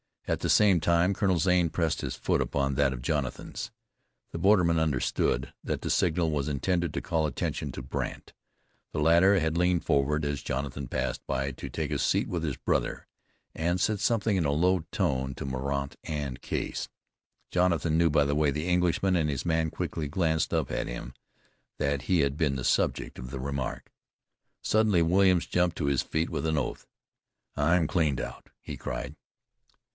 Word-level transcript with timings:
At 0.27 0.39
the 0.39 0.49
same 0.49 0.79
time 0.79 1.13
Colonel 1.13 1.37
Zane 1.37 1.69
pressed 1.69 2.01
his 2.01 2.15
foot 2.15 2.41
upon 2.41 2.73
that 2.73 2.93
of 2.93 3.01
Jonathan's. 3.03 3.69
The 4.31 4.39
borderman 4.39 4.79
understood 4.79 5.53
that 5.63 5.81
the 5.81 5.89
signal 5.91 6.31
was 6.31 6.47
intended 6.47 6.91
to 6.93 7.01
call 7.01 7.27
attention 7.27 7.71
to 7.73 7.81
Brandt. 7.83 8.33
The 8.93 8.99
latter 8.99 9.37
had 9.39 9.57
leaned 9.59 9.83
forward, 9.85 10.23
as 10.25 10.41
Jonathan 10.41 10.87
passed 10.87 11.21
by 11.27 11.51
to 11.51 11.69
take 11.69 11.91
a 11.91 11.99
seat 11.99 12.27
with 12.29 12.43
his 12.43 12.55
brother, 12.57 13.07
and 13.53 13.79
said 13.79 13.99
something 13.99 14.37
in 14.37 14.45
a 14.45 14.53
low 14.53 14.85
tone 14.91 15.35
to 15.35 15.45
Mordaunt 15.45 15.97
and 16.03 16.41
Case. 16.41 16.87
Jonathan 17.51 17.97
knew 17.97 18.09
by 18.09 18.23
the 18.23 18.33
way 18.33 18.49
the 18.51 18.69
Englishman 18.69 19.15
and 19.17 19.29
his 19.29 19.45
man 19.45 19.69
quickly 19.69 20.07
glanced 20.07 20.53
up 20.53 20.71
at 20.71 20.87
him, 20.87 21.13
that 21.77 22.03
he 22.03 22.21
had 22.21 22.37
been 22.37 22.55
the 22.55 22.63
subject 22.63 23.19
of 23.19 23.29
the 23.31 23.39
remark. 23.41 23.91
Suddenly 24.61 25.01
Williams 25.03 25.45
jumped 25.45 25.75
to 25.77 25.85
his 25.85 26.01
feet 26.01 26.29
with 26.29 26.47
an 26.47 26.57
oath. 26.57 26.87
"I'm 27.57 27.85
cleaned 27.85 28.21
out," 28.21 28.49
he 28.61 28.77
cried. 28.77 29.15